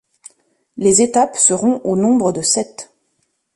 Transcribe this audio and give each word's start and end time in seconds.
Les 0.77 1.03
étapes 1.03 1.35
seront 1.37 1.79
au 1.83 1.95
nombre 1.95 2.31
de 2.31 2.41
sept. 2.41 2.89